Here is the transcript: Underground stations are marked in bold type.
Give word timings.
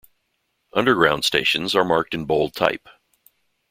Underground 0.73 1.25
stations 1.25 1.75
are 1.75 1.85
marked 1.85 2.15
in 2.15 2.25
bold 2.25 2.55
type. 2.55 2.89